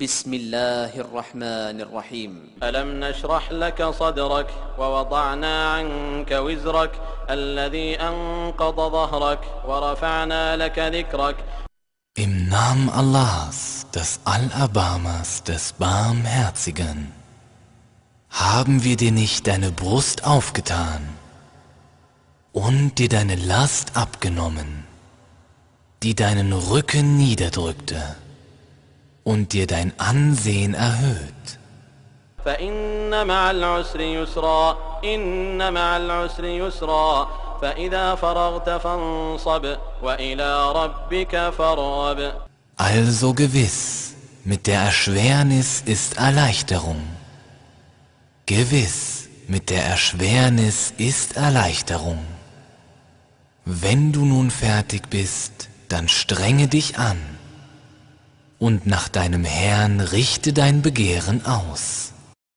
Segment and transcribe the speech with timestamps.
[0.00, 6.92] بسم الله الرحمن الرحيم ألم نشرح لك صدرك ووضعنا عنك وزرك
[7.30, 11.36] الذي أنقض ظهرك ورفعنا لك ذكرك
[12.16, 17.12] Im Namen Allahs, des Allerbarmers, des Barmherzigen,
[18.30, 21.08] haben wir dir nicht deine Brust aufgetan
[22.52, 24.84] und dir deine Last abgenommen,
[26.04, 28.14] die deinen Rücken niederdrückte
[29.24, 31.58] und dir dein Ansehen erhöht.
[32.44, 37.28] فإن مع العسر يسرا إن مع العسر يسرا
[37.62, 42.32] فإذا فرغت فانصب وإلى ربك فارغب
[42.78, 44.14] Also gewiss,
[44.44, 47.02] mit der Erschwernis ist Erleichterung.
[48.46, 52.24] Gewiss, mit der Erschwernis ist Erleichterung.
[53.64, 57.18] Wenn du nun fertig bist, dann strenge dich an
[58.63, 62.12] und nach deinem Herrn richte dein Begehren aus.